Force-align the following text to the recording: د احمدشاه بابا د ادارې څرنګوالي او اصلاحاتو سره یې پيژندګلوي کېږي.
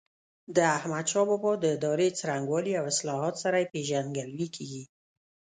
د 0.55 0.57
احمدشاه 0.77 1.25
بابا 1.29 1.51
د 1.61 1.65
ادارې 1.77 2.07
څرنګوالي 2.19 2.73
او 2.79 2.83
اصلاحاتو 2.93 3.41
سره 3.45 3.55
یې 3.61 3.71
پيژندګلوي 3.73 4.47
کېږي. 4.55 4.83